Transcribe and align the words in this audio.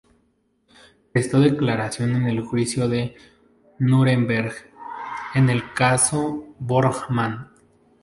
Prestó 1.13 1.39
declaración 1.39 2.15
en 2.15 2.25
el 2.27 2.41
Juicio 2.41 2.89
de 2.89 3.15
Nuremberg, 3.77 4.51
en 5.35 5.51
el 5.51 5.73
caso 5.75 6.47
"Bormann". 6.57 7.51